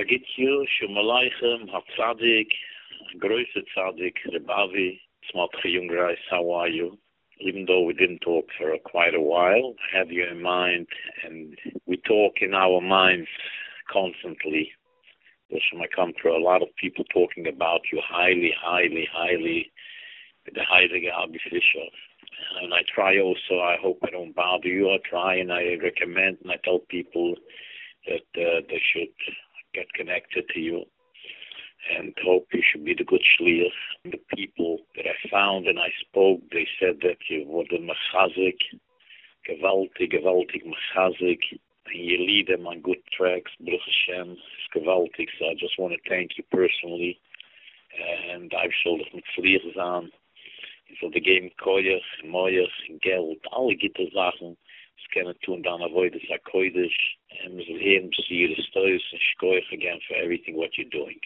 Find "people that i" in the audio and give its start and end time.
34.34-35.28